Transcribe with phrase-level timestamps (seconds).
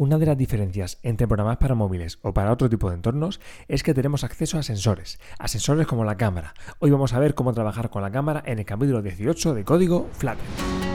[0.00, 3.82] Una de las diferencias entre programas para móviles o para otro tipo de entornos es
[3.82, 6.54] que tenemos acceso a sensores, a sensores como la cámara.
[6.78, 10.08] Hoy vamos a ver cómo trabajar con la cámara en el capítulo 18 de código
[10.14, 10.89] Flutter.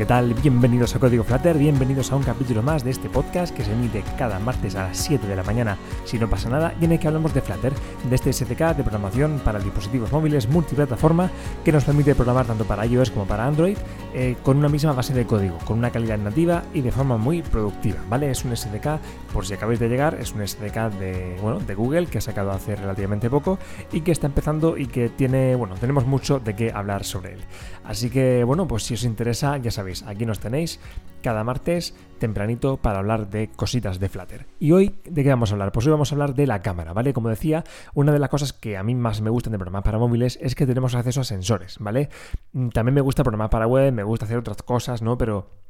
[0.00, 0.32] ¿Qué tal?
[0.32, 4.02] Bienvenidos a Código Flutter, bienvenidos a un capítulo más de este podcast que se emite
[4.16, 6.98] cada martes a las 7 de la mañana, si no pasa nada, y en el
[6.98, 7.72] que hablamos de Flutter,
[8.08, 11.30] de este SDK de programación para dispositivos móviles multiplataforma
[11.64, 13.76] que nos permite programar tanto para iOS como para Android
[14.14, 17.42] eh, con una misma base de código, con una calidad nativa y de forma muy
[17.42, 18.30] productiva, ¿vale?
[18.30, 18.98] Es un SDK,
[19.32, 22.50] por si acabáis de llegar, es un SDK de, bueno, de Google que ha sacado
[22.50, 23.58] hace relativamente poco
[23.92, 27.40] y que está empezando y que tiene, bueno, tenemos mucho de qué hablar sobre él.
[27.84, 30.80] Así que, bueno, pues si os interesa, ya sabéis, aquí nos tenéis
[31.22, 34.46] cada martes tempranito para hablar de cositas de Flutter.
[34.58, 35.72] ¿Y hoy de qué vamos a hablar?
[35.72, 37.12] Pues hoy vamos a hablar de la cámara, ¿vale?
[37.12, 39.98] Como decía, una de las cosas que a mí más me gustan de programar para
[39.98, 42.08] móviles es que tenemos acceso a sensores, ¿vale?
[42.52, 45.16] Mm, también me gusta programar para web, me gusta hacer otras cosas, ¿no?
[45.18, 45.60] Pero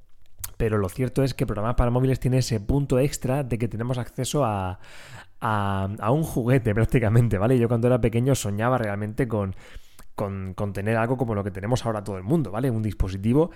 [0.57, 3.97] pero lo cierto es que programar para móviles tiene ese punto extra de que tenemos
[3.97, 4.79] acceso a,
[5.41, 7.59] a, un juguete prácticamente, ¿vale?
[7.59, 9.57] Yo cuando era pequeño soñaba realmente con,
[10.15, 12.71] con, con, tener algo como lo que tenemos ahora todo el mundo, ¿vale?
[12.71, 13.51] Un dispositivo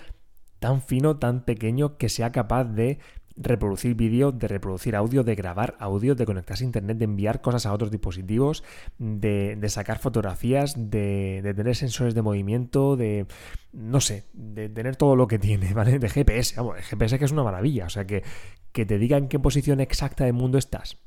[0.65, 2.97] tan fino, tan pequeño, que sea capaz de
[3.37, 7.67] reproducir vídeo, de reproducir audio, de grabar audio, de conectarse a internet, de enviar cosas
[7.67, 8.63] a otros dispositivos,
[8.97, 13.27] de, sacar fotografías, de, tener sensores de movimiento, de
[13.73, 15.99] no sé, de tener todo lo que tiene, ¿vale?
[15.99, 18.23] De GPS, vamos, GPS que es una maravilla, o sea que,
[18.71, 20.97] que te diga en qué posición exacta del mundo estás.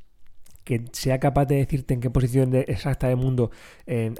[0.63, 3.51] Que sea capaz de decirte en qué posición exacta del mundo,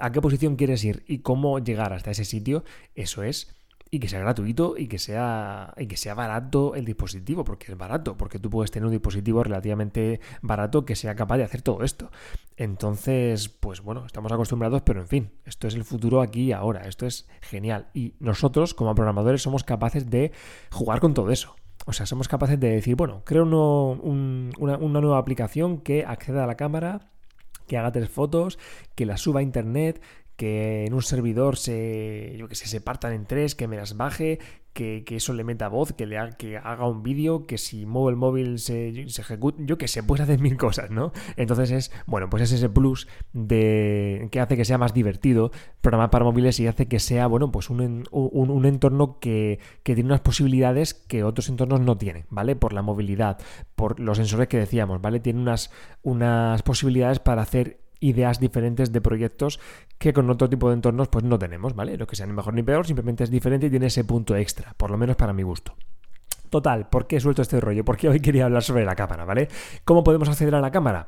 [0.01, 3.55] a qué posición quieres ir y cómo llegar hasta ese sitio, eso es
[3.91, 7.77] y que sea gratuito y que sea, y que sea barato el dispositivo, porque es
[7.77, 11.83] barato, porque tú puedes tener un dispositivo relativamente barato que sea capaz de hacer todo
[11.83, 12.11] esto.
[12.55, 16.87] Entonces, pues bueno, estamos acostumbrados, pero en fin, esto es el futuro aquí y ahora,
[16.87, 17.87] esto es genial.
[17.93, 20.31] Y nosotros, como programadores, somos capaces de
[20.71, 21.55] jugar con todo eso.
[21.85, 26.47] O sea, somos capaces de decir, bueno, creo una, una nueva aplicación que acceda a
[26.47, 27.09] la cámara,
[27.65, 28.59] que haga tres fotos,
[28.95, 30.01] que la suba a internet,
[30.39, 33.97] que en un servidor se, yo que sé, se partan en tres, que me las
[33.97, 34.39] baje,
[34.71, 38.09] que, eso le meta voz, que, le haga, que haga un vídeo, que si muevo
[38.09, 41.11] el móvil se, se ejecute, yo que sé, puedes hacer mil cosas, ¿no?
[41.35, 45.51] Entonces es, bueno, pues es ese plus de que hace que sea más divertido
[45.81, 50.07] programar para móviles y hace que sea, bueno, pues un, un, entorno que, que, tiene
[50.07, 52.55] unas posibilidades que otros entornos no tienen, ¿vale?
[52.55, 53.39] Por la movilidad,
[53.75, 55.19] por los sensores que decíamos, ¿vale?
[55.19, 55.69] Tiene unas,
[56.01, 59.59] unas posibilidades para hacer ideas diferentes de proyectos
[59.97, 61.97] que con otro tipo de entornos pues no tenemos, ¿vale?
[61.97, 64.73] Lo que sea ni mejor ni peor, simplemente es diferente y tiene ese punto extra,
[64.77, 65.75] por lo menos para mi gusto.
[66.49, 67.85] Total, ¿por qué he suelto este rollo?
[67.85, 69.47] Porque hoy quería hablar sobre la cámara, ¿vale?
[69.85, 71.05] ¿Cómo podemos acceder a la cámara?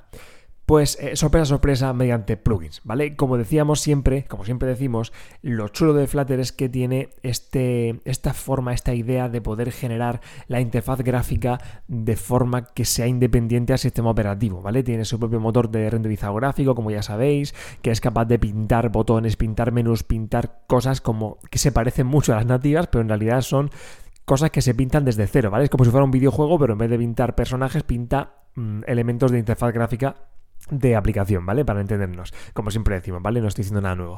[0.66, 3.16] Pues eh, sorpresa, sorpresa, mediante plugins, ¿vale?
[3.16, 5.12] Como decíamos siempre, como siempre decimos,
[5.42, 10.22] lo chulo de Flutter es que tiene este, esta forma, esta idea de poder generar
[10.48, 14.84] la interfaz gráfica de forma que sea independiente al sistema operativo, ¿vale?
[14.84, 18.90] Tiene su propio motor de renderizado gráfico, como ya sabéis, que es capaz de pintar
[18.90, 23.10] botones, pintar menús, pintar cosas como que se parecen mucho a las nativas, pero en
[23.10, 23.72] realidad son
[24.26, 25.66] cosas que se pintan desde cero, ¿vale?
[25.66, 29.32] Es como si fuera un videojuego, pero en vez de pintar personajes, pinta mm, elementos
[29.32, 30.16] de interfaz gráfica
[30.72, 31.64] de aplicación, ¿vale?
[31.64, 33.42] Para entendernos, como siempre decimos, ¿vale?
[33.42, 34.18] No estoy diciendo nada nuevo.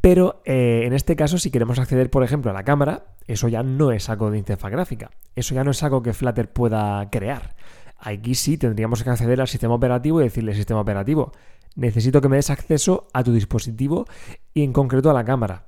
[0.00, 3.62] Pero eh, en este caso, si queremos acceder, por ejemplo, a la cámara, eso ya
[3.62, 5.10] no es algo de interfaz gráfica.
[5.34, 7.56] Eso ya no es algo que Flutter pueda crear.
[7.98, 11.32] Aquí sí tendríamos que acceder al sistema operativo y decirle, sistema operativo,
[11.74, 14.06] necesito que me des acceso a tu dispositivo
[14.52, 15.66] y en concreto a la cámara.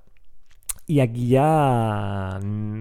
[0.88, 2.38] Y aquí ya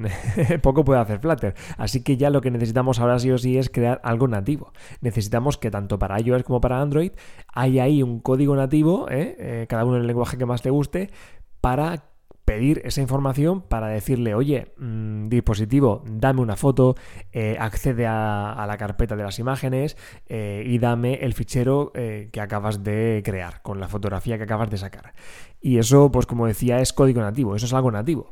[0.61, 1.55] poco puede hacer Flutter.
[1.77, 4.73] Así que ya lo que necesitamos ahora sí o sí es crear algo nativo.
[5.01, 7.11] Necesitamos que tanto para iOS como para Android
[7.53, 9.35] haya ahí un código nativo, ¿eh?
[9.39, 11.09] Eh, cada uno en el lenguaje que más te guste,
[11.61, 12.14] para
[12.45, 16.95] pedir esa información para decirle, oye, mm, dispositivo, dame una foto,
[17.31, 19.97] eh, accede a, la carpeta de las imágenes
[20.27, 24.69] eh, y dame el fichero eh, que acabas de crear con la fotografía que acabas
[24.69, 25.13] de sacar.
[25.59, 28.31] Y eso, pues como decía, es código nativo, eso es algo nativo.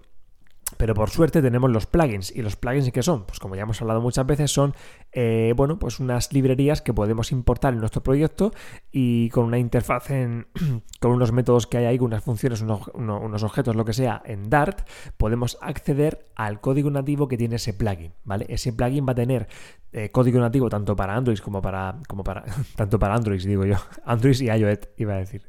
[0.78, 2.36] Pero por suerte tenemos los plugins.
[2.36, 3.26] ¿Y los plugins qué son?
[3.26, 4.74] Pues como ya hemos hablado muchas veces, son
[5.16, 8.52] eh, bueno, pues unas librerías que podemos importar en nuestro proyecto
[8.92, 10.48] y con una interfaz en,
[11.00, 14.50] con unos métodos que hay ahí, con unas funciones, unos, objetos, lo que sea, en
[14.50, 14.88] Dart,
[15.18, 18.46] podemos acceder al código nativo que tiene ese plugin, ¿vale?
[18.50, 19.48] Ese plugin va a tener
[19.92, 22.44] eh, código nativo tanto para Android como para, como para,
[22.76, 25.44] tanto para Android, digo yo, Android y iOS, iba a decir,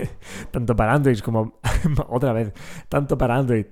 [0.50, 1.60] tanto para Android como,
[2.08, 2.54] otra vez,
[2.88, 3.66] tanto para Android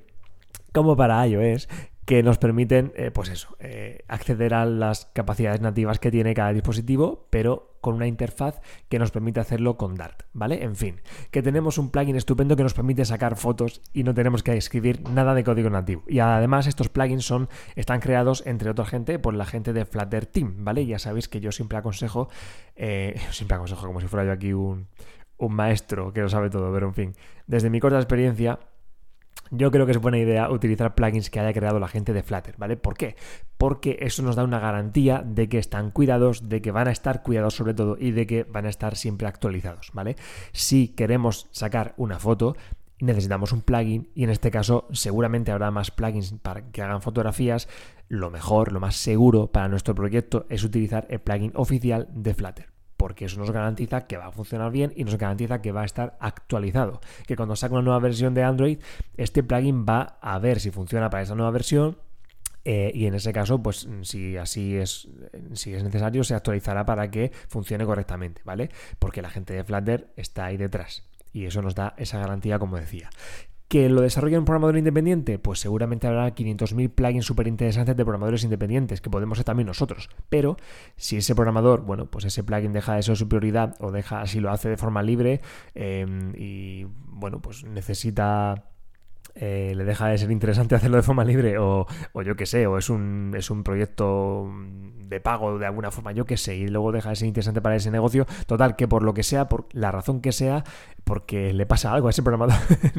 [0.72, 1.68] como para iOS,
[2.08, 6.54] que nos permiten, eh, pues eso, eh, acceder a las capacidades nativas que tiene cada
[6.54, 10.64] dispositivo, pero con una interfaz que nos permite hacerlo con Dart, ¿vale?
[10.64, 14.42] En fin, que tenemos un plugin estupendo que nos permite sacar fotos y no tenemos
[14.42, 16.02] que escribir nada de código nativo.
[16.08, 20.24] Y además estos plugins son, están creados, entre otra gente, por la gente de Flutter
[20.24, 20.86] Team, ¿vale?
[20.86, 22.30] Ya sabéis que yo siempre aconsejo,
[22.74, 24.86] eh, siempre aconsejo como si fuera yo aquí un,
[25.36, 27.14] un maestro que lo sabe todo, pero en fin,
[27.46, 28.58] desde mi corta experiencia,
[29.50, 32.54] yo creo que es buena idea utilizar plugins que haya creado la gente de Flutter,
[32.58, 32.76] ¿vale?
[32.76, 33.16] ¿Por qué?
[33.56, 37.22] Porque eso nos da una garantía de que están cuidados, de que van a estar
[37.22, 40.16] cuidados sobre todo y de que van a estar siempre actualizados, ¿vale?
[40.52, 42.56] Si queremos sacar una foto,
[43.00, 47.68] necesitamos un plugin y en este caso seguramente habrá más plugins para que hagan fotografías.
[48.08, 52.77] Lo mejor, lo más seguro para nuestro proyecto es utilizar el plugin oficial de Flutter
[52.98, 55.86] porque eso nos garantiza que va a funcionar bien y nos garantiza que va a
[55.86, 57.00] estar actualizado.
[57.26, 58.78] Que cuando saque una nueva versión de Android,
[59.16, 61.96] este plugin va a ver si funciona para esa nueva versión
[62.64, 65.08] eh, y en ese caso, pues si así es,
[65.54, 68.68] si es necesario, se actualizará para que funcione correctamente, ¿vale?
[68.98, 71.04] Porque la gente de Flutter está ahí detrás.
[71.32, 73.10] Y eso nos da esa garantía, como decía.
[73.68, 75.38] ¿Que lo desarrolla un programador independiente?
[75.38, 80.08] Pues seguramente habrá 500.000 plugins súper interesantes de programadores independientes, que podemos ser también nosotros.
[80.30, 80.56] Pero
[80.96, 84.40] si ese programador, bueno, pues ese plugin deja de ser su prioridad o deja, si
[84.40, 85.42] lo hace de forma libre
[85.74, 88.64] em, y, bueno, pues necesita
[89.34, 91.86] eh, le deja de ser interesante hacerlo de forma libre o,
[92.24, 94.50] yo qué sé, o es un, es un proyecto
[95.08, 97.76] de pago de alguna forma, yo qué sé, y luego deja de ser interesante para
[97.76, 98.26] ese negocio.
[98.46, 100.64] Total, que por lo que sea, por la razón que sea,
[101.04, 102.56] porque le pasa algo a ese programador,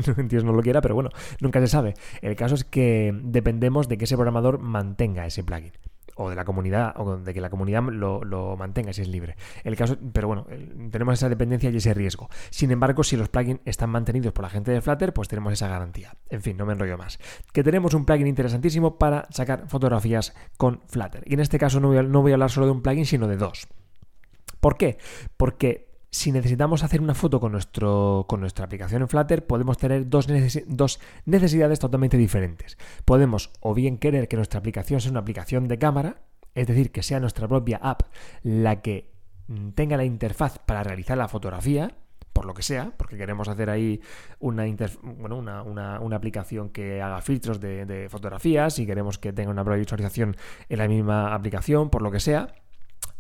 [0.34, 1.10] no no lo quiera, pero bueno,
[1.40, 1.94] nunca se sabe.
[2.22, 5.72] El caso es que dependemos de que ese programador mantenga ese plugin
[6.20, 9.38] o de la comunidad, o de que la comunidad lo, mantenga si es libre.
[9.64, 10.46] El caso, pero bueno,
[10.92, 12.30] tenemos esa dependencia y ese riesgo.
[12.50, 15.70] Sin embargo, si los plugins están mantenidos por la gente de Flutter, pues tenemos esa
[15.70, 16.14] garantía.
[16.30, 17.20] En fin, no me enrollo más.
[17.54, 21.24] Que tenemos un plugin interesantísimo para sacar fotografías con Flutter.
[21.26, 23.28] Y en este caso no voy no voy a hablar solo de un plugin, sino
[23.28, 23.68] de dos.
[24.60, 24.98] ¿Por qué?
[25.38, 30.10] Porque si necesitamos hacer una foto con, nuestro, con nuestra aplicación en Flutter, podemos tener
[30.10, 30.28] dos,
[31.26, 32.78] necesidades totalmente diferentes.
[33.06, 36.22] Podemos o bien querer que nuestra aplicación sea una aplicación de cámara,
[36.56, 38.02] es decir, que sea nuestra propia app
[38.42, 39.12] la que
[39.48, 41.96] mm, tenga la interfaz para realizar la fotografía,
[42.34, 44.02] por lo que sea, porque queremos hacer ahí
[44.40, 44.66] una,
[46.16, 50.36] aplicación que haga filtros de, fotografías y queremos que tenga una visualización
[50.70, 52.54] en la misma aplicación, por lo que sea.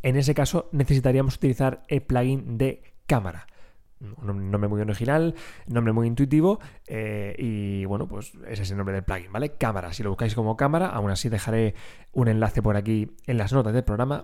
[0.03, 3.47] En ese caso necesitaríamos utilizar el plugin de cámara.
[3.99, 5.35] Un nombre muy original,
[5.67, 9.57] nombre muy intuitivo eh, y bueno, pues ese es el nombre del plugin, ¿vale?
[9.57, 11.75] Cámara, si lo buscáis como cámara, aún así dejaré
[12.13, 14.23] un enlace por aquí en las notas del programa.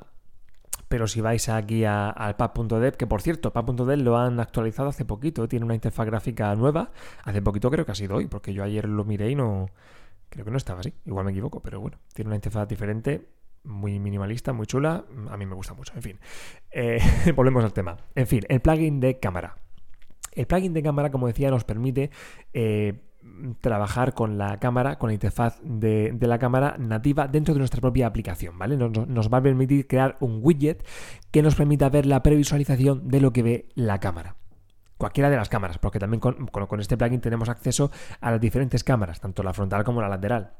[0.87, 5.47] Pero si vais aquí al pub.dev, que por cierto, pub.dev lo han actualizado hace poquito,
[5.47, 6.91] tiene una interfaz gráfica nueva,
[7.23, 9.67] hace poquito creo que ha sido hoy, porque yo ayer lo miré y no,
[10.29, 13.27] creo que no estaba así, igual me equivoco, pero bueno, tiene una interfaz diferente
[13.65, 15.05] muy minimalista, muy chula.
[15.29, 15.93] A mí me gusta mucho.
[15.95, 16.19] En fin,
[16.71, 16.99] eh,
[17.35, 17.97] volvemos al tema.
[18.15, 19.55] En fin, el plugin de cámara.
[20.31, 22.11] El plugin de cámara, como decía, nos permite
[22.53, 23.01] eh,
[23.61, 28.07] trabajar con la cámara, con la interfaz de, la cámara nativa dentro de nuestra propia
[28.07, 28.77] aplicación, ¿vale?
[28.77, 30.85] Nos, va a permitir crear un widget
[31.31, 34.35] que nos permita ver la previsualización de lo que ve la cámara
[34.97, 37.91] cualquiera de las cámaras, porque también con, con, este plugin tenemos acceso
[38.21, 40.53] a las diferentes cámaras, tanto la frontal como la lateral.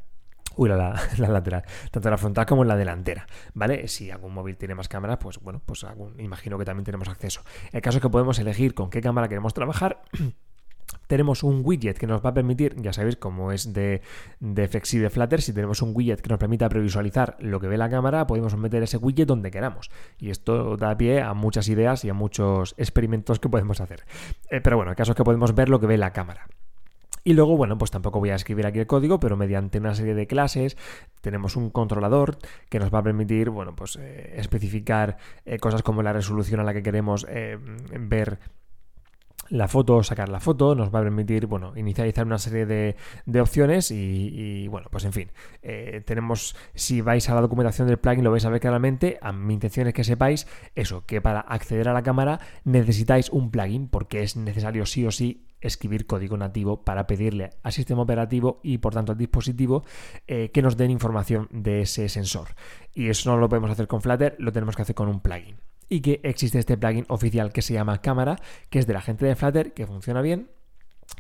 [0.58, 1.64] Uy, la, lateral.
[1.92, 3.28] Tanto la frontal como en la delantera.
[3.54, 3.88] ¿Vale?
[3.88, 5.86] Si algún móvil tiene más cámaras, pues bueno, pues
[6.18, 7.42] imagino que también tenemos acceso.
[7.72, 10.02] El caso es que podemos elegir con qué cámara queremos trabajar.
[11.08, 14.02] tenemos un widget que nos va a permitir, ya sabéis cómo es de,
[14.40, 17.90] de, flexible Flutter, si tenemos un widget que nos permita previsualizar lo que ve la
[17.90, 19.90] cámara, podemos meter ese widget donde queramos.
[20.20, 24.04] Y esto da pie a muchas ideas y a muchos experimentos que podemos hacer.
[24.50, 26.48] Eh, pero bueno, el caso es que podemos ver lo que ve la cámara.
[27.28, 30.14] Y luego, bueno, pues tampoco voy a escribir aquí el código, pero mediante una serie
[30.14, 30.78] de clases
[31.22, 32.38] tenemos un controlador
[32.70, 36.64] que nos va a permitir, bueno, pues eh, especificar eh, cosas como la resolución a
[36.64, 37.58] la que queremos eh,
[38.00, 38.38] ver
[39.50, 42.96] la foto, sacar la foto, nos va a permitir, bueno, inicializar una serie de,
[43.42, 45.32] opciones y, bueno, pues en fin,
[46.06, 49.54] tenemos, si vais a la documentación del plugin lo vais a ver claramente, a mi
[49.54, 54.24] intención es que sepáis eso, que para acceder a la cámara necesitáis un plugin porque
[54.24, 58.94] es necesario sí o sí escribir código nativo para pedirle al sistema operativo y por
[58.94, 59.84] tanto al dispositivo
[60.28, 62.50] eh, que nos den información de ese sensor.
[62.94, 65.58] Y eso no lo podemos hacer con Flutter, lo tenemos que hacer con un plugin.
[65.90, 68.38] Y que existe este plugin oficial que se llama Cámara,
[68.70, 70.50] que es de la gente de Flutter, que funciona bien,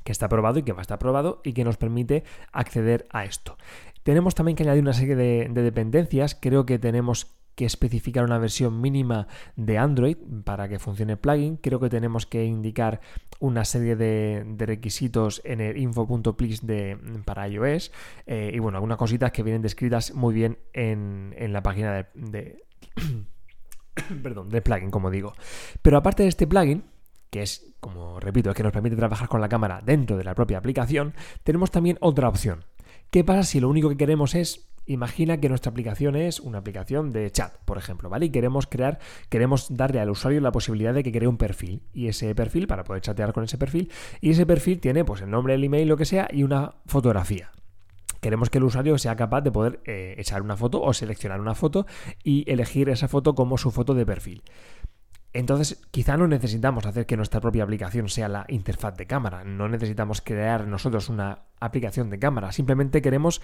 [0.03, 3.25] que está probado y que va a estar probado y que nos permite acceder a
[3.25, 3.57] esto.
[4.03, 8.37] Tenemos también que añadir una serie de, de dependencias, creo que tenemos que especificar una
[8.37, 11.57] versión mínima de Android para que funcione el plugin.
[11.57, 12.99] Creo que tenemos que indicar
[13.39, 17.91] una serie de, requisitos en el info.please de, para iOS
[18.27, 22.63] eh, y bueno, algunas cositas que vienen descritas muy bien en, la página de
[24.23, 25.33] perdón, de plugin, como digo.
[25.81, 26.83] Pero aparte de este plugin,
[27.29, 30.35] que es, como repito, es que nos permite trabajar con la cámara dentro de la
[30.35, 32.65] propia aplicación, tenemos también otra opción.
[33.11, 37.11] ¿Qué pasa si lo único que queremos es Imagina que nuestra aplicación es una aplicación
[37.11, 38.27] de chat, por ejemplo, ¿vale?
[38.27, 38.99] Y queremos crear,
[39.29, 41.81] queremos darle al usuario la posibilidad de que cree un perfil.
[41.91, 45.31] Y ese perfil, para poder chatear con ese perfil, y ese perfil tiene pues el
[45.31, 47.51] nombre, el email, lo que sea, y una fotografía
[48.25, 51.53] queremos que el usuario sea capaz de poder eh, echar una foto o seleccionar una
[51.53, 51.85] foto
[52.23, 54.41] y elegir esa foto como su foto de perfil.
[55.31, 59.69] Entonces, quizá no necesitamos hacer que nuestra propia aplicación sea la interfaz de cámara, no
[59.69, 63.43] necesitamos crear nosotros una aplicación de cámara, simplemente queremos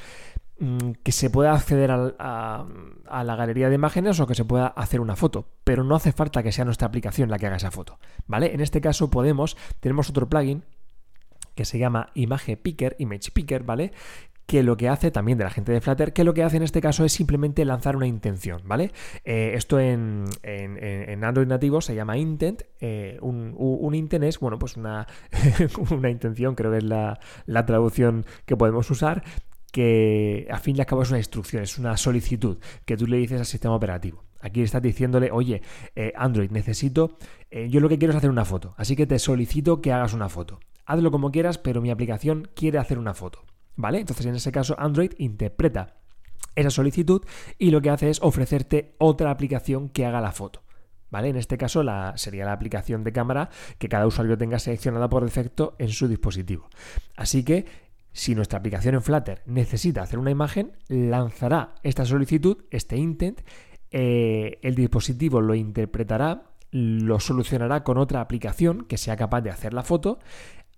[0.58, 2.66] mm, que se pueda acceder a,
[3.24, 6.42] la galería de imágenes o que se pueda hacer una foto, pero no hace falta
[6.42, 8.52] que sea nuestra aplicación la que haga esa foto, ¿vale?
[8.56, 10.64] En este caso podemos, tenemos otro plugin
[11.54, 13.92] que se llama Image Picker, Image Picker, ¿vale?
[14.51, 16.63] Que lo que hace también de la gente de Flutter, que lo que hace en
[16.63, 18.91] este caso es simplemente lanzar una intención, ¿vale?
[19.24, 20.25] Eh, esto en,
[21.24, 22.63] Android nativo se llama intent.
[22.81, 25.08] Eh, un, intent es, bueno, pues una,
[25.91, 27.17] una intención, creo que es la,
[27.65, 29.24] traducción que podemos usar,
[29.72, 33.15] que a fin y al cabo es una instrucción, es una solicitud que tú le
[33.15, 34.25] dices al sistema operativo.
[34.41, 35.62] Aquí estás diciéndole, oye,
[35.96, 37.17] eh, Android, necesito,
[37.70, 40.27] yo lo que quiero es hacer una foto, así que te solicito que hagas una
[40.27, 40.60] foto.
[40.86, 43.46] Hazlo como quieras, pero mi aplicación quiere hacer una foto.
[43.75, 44.00] ¿Vale?
[44.00, 45.96] Entonces en ese caso Android interpreta
[46.56, 47.24] esa solicitud
[47.58, 50.63] y lo que hace es ofrecerte otra aplicación que haga la foto.
[51.10, 51.28] ¿Vale?
[51.30, 55.25] En este caso la, sería la aplicación de cámara que cada usuario tenga seleccionada por
[55.25, 56.70] defecto en su dispositivo.
[57.18, 57.66] Así que
[58.13, 63.42] si nuestra aplicación en Flutter necesita hacer una imagen, lanzará esta solicitud, este intent,
[63.92, 69.74] eh, el dispositivo lo interpretará, lo solucionará con otra aplicación que sea capaz de hacer
[69.74, 70.20] la foto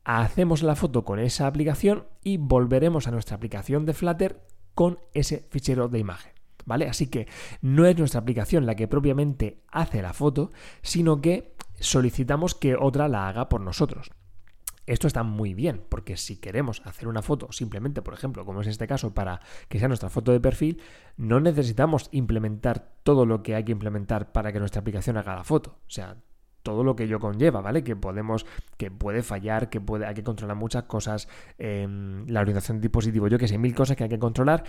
[0.03, 4.41] hacemos la foto con esa aplicación y volveremos a nuestra aplicación de Flutter
[4.73, 6.33] con ese fichero de imagen.
[6.65, 6.87] ¿Vale?
[6.87, 7.27] Así que
[7.61, 13.09] no es nuestra aplicación la que propiamente hace la foto, sino que solicitamos que otra
[13.09, 14.11] la haga por nosotros.
[14.85, 18.67] Esto está muy bien, porque si queremos hacer una foto simplemente, por ejemplo, como es
[18.67, 20.81] este caso, para que sea nuestra foto de perfil,
[21.15, 25.43] no necesitamos implementar todo lo que hay que implementar para que nuestra aplicación haga la
[25.43, 25.79] foto.
[25.87, 26.17] O sea,
[26.63, 27.83] todo lo que ello conlleva, ¿vale?
[27.83, 28.45] Que podemos,
[28.77, 31.27] que puede fallar, que puede, hay que controlar muchas cosas,
[31.57, 34.63] em, la orientación de dispositivo, yo que sé, mil cosas que hay que controlar,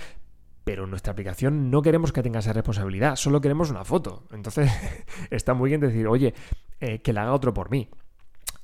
[0.64, 4.24] pero nuestra aplicación no queremos que tenga esa responsabilidad, solo queremos una foto.
[4.32, 4.70] Entonces,
[5.30, 6.34] está muy bien decir, oye,
[6.80, 7.88] eh, que la haga otro por mí.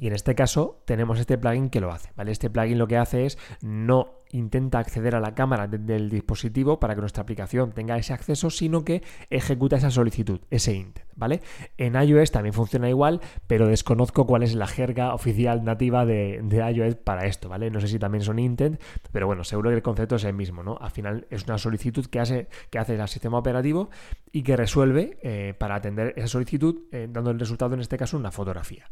[0.01, 2.33] Y en este caso tenemos este plugin que lo hace, ¿vale?
[2.33, 6.95] Este plugin lo que hace es no intenta acceder a la cámara del dispositivo para
[6.95, 11.43] que nuestra aplicación tenga ese acceso, sino que ejecuta esa solicitud, ese intent, ¿vale?
[11.77, 16.41] En iOS también funciona igual, pero desconozco cuál es la jerga oficial nativa de,
[16.75, 17.71] iOS para esto, ¿vale?
[17.71, 18.81] No sé si también son intent,
[19.13, 20.79] pero bueno, seguro que el concepto es el mismo, ¿no?
[20.81, 23.91] Al final es una solicitud que hace, que hace el sistema operativo
[24.33, 28.17] y que resuelve eh, para atender esa solicitud, eh, dando el resultado en este caso
[28.17, 28.87] una fotografía.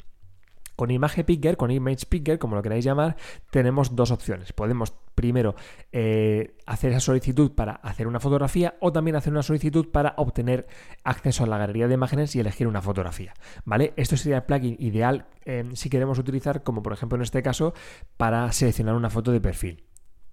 [0.78, 3.16] Con Image Picker, con Image Picker, como lo queráis llamar,
[3.50, 4.52] tenemos dos opciones.
[4.52, 5.56] Podemos primero
[5.90, 10.68] eh, hacer esa solicitud para hacer una fotografía o también hacer una solicitud para obtener
[11.02, 13.34] acceso a la galería de imágenes y elegir una fotografía.
[13.64, 13.92] ¿Vale?
[13.96, 17.74] Esto sería el plugin ideal eh, si queremos utilizar, como por ejemplo en este caso,
[18.16, 19.87] para seleccionar una foto de perfil.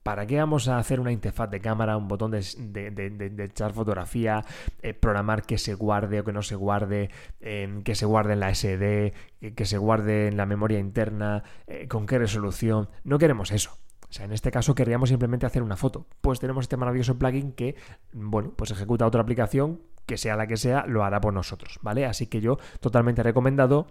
[0.06, 4.46] ¿Para qué vamos a hacer una interfaz de cámara, un botón de, echar fotografía,
[4.84, 7.10] eh, programar que se guarde o que no se guarde,
[7.40, 11.42] em, que se guarde en la SD, eh, que se guarde en la memoria interna,
[11.66, 12.88] eh, con qué resolución?
[13.04, 13.80] No queremos eso.
[14.08, 16.06] O sea, en este caso querríamos simplemente hacer una foto.
[16.22, 17.76] Pues tenemos este maravilloso plugin que,
[18.14, 22.06] bueno, pues ejecuta otra aplicación que sea la que sea, lo hará por nosotros, ¿vale?
[22.06, 23.88] Así que yo totalmente recomendado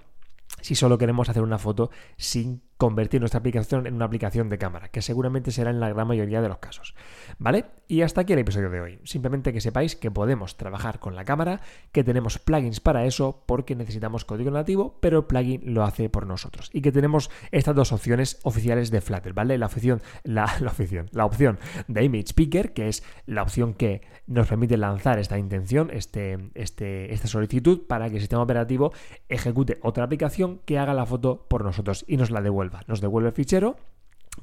[0.60, 4.88] si solo queremos hacer una foto sin convertir nuestra aplicación en una aplicación de cámara,
[4.88, 6.94] que seguramente será en la gran mayoría de los casos.
[7.38, 7.64] ¿Vale?
[7.88, 8.98] Y hasta aquí el episodio de hoy.
[9.04, 11.62] Simplemente que sepáis que podemos trabajar con la cámara,
[11.92, 16.26] que tenemos plugins para eso porque necesitamos código nativo, pero el plugin lo hace por
[16.26, 16.68] nosotros.
[16.74, 19.56] Y que tenemos estas dos opciones oficiales de Flutter, ¿vale?
[19.56, 24.46] La opción, la, opción, la opción de Image Picker, que es la opción que nos
[24.46, 28.92] permite lanzar esta intención, este, este, esta solicitud para que el sistema operativo
[29.30, 33.28] ejecute otra aplicación que haga la foto por nosotros y nos la devuelva nos devuelve
[33.28, 33.76] el fichero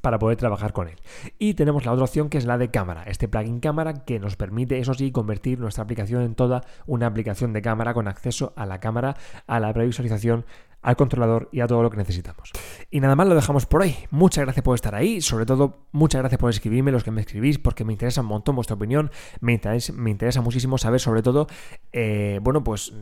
[0.00, 0.96] para poder trabajar con él.
[1.38, 4.36] Y tenemos la otra opción que es la de cámara, este plugin cámara que nos
[4.36, 8.64] permite, eso sí, convertir nuestra aplicación en toda una aplicación de cámara con acceso a
[8.64, 10.46] la cámara, a la previsualización,
[10.82, 12.50] al controlador y a todo lo que necesitamos.
[12.90, 13.96] Y nada más lo dejamos por ahí.
[14.10, 17.58] Muchas gracias por estar ahí, sobre todo muchas gracias por escribirme, los que me escribís,
[17.58, 19.10] porque me interesa un montón vuestra opinión,
[19.40, 21.46] me interesa, muchísimo saber sobre todo,
[21.92, 22.92] eh, bueno, pues,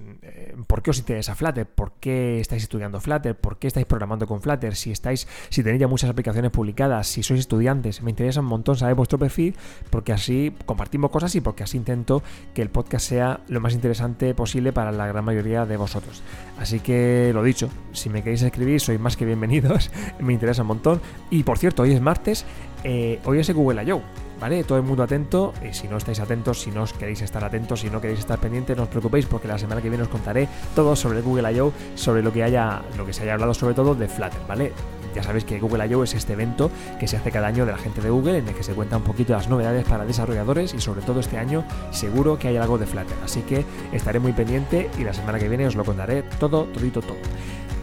[0.67, 1.67] ¿por qué os interesa Flutter?
[1.67, 3.37] ¿Por qué estáis estudiando Flutter?
[3.37, 4.75] ¿Por qué estáis programando con Flutter?
[4.77, 8.77] Si estáis, si tenéis ya muchas aplicaciones publicadas, si sois estudiantes, me interesa un montón
[8.77, 9.55] saber vuestro perfil,
[9.91, 12.23] porque así compartimos cosas y porque así intento
[12.55, 16.23] que el podcast sea lo más interesante posible para la gran mayoría de vosotros.
[16.59, 19.91] Así que lo dicho, si me queréis escribir, sois más que bienvenidos,
[20.21, 21.01] me interesa un montón.
[21.31, 22.45] Y por cierto, hoy es martes,
[22.85, 24.03] eh, hoy es el Google I.O.,
[24.41, 24.65] ¿vale?
[24.65, 27.81] Todo el mundo atento, y si no estáis atentos, si no os queréis estar atentos,
[27.81, 30.49] si no queréis estar pendientes, no os preocupéis porque la semana que viene os contaré
[30.75, 33.75] todo sobre el Google I.O., sobre lo que haya, lo que se haya hablado sobre
[33.75, 34.73] todo de Flutter, ¿vale?
[35.15, 36.05] Ya sabéis que Google I.O.
[36.05, 38.55] es este evento que se hace cada año de la gente de Google en el
[38.55, 42.39] que se cuenta un poquito las novedades para desarrolladores y sobre todo este año seguro
[42.39, 43.17] que hay algo de Flutter.
[43.25, 47.03] Así que estaré muy pendiente y la semana que viene os lo contaré todo, todito,
[47.03, 47.17] todo.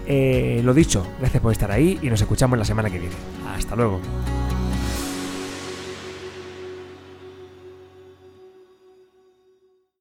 [0.06, 3.16] Eh, lo dicho, gracias por estar ahí y nos escuchamos la semana que viene.
[3.54, 4.00] Hasta luego.